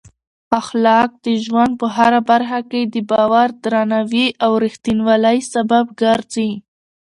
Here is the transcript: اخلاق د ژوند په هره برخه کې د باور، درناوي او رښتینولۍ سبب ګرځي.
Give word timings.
اخلاق 0.59 1.09
د 1.25 1.27
ژوند 1.43 1.73
په 1.81 1.87
هره 1.95 2.19
برخه 2.31 2.59
کې 2.71 2.81
د 2.93 2.95
باور، 3.11 3.47
درناوي 3.63 4.27
او 4.43 4.51
رښتینولۍ 4.63 5.37
سبب 5.53 5.85
ګرځي. 6.01 6.51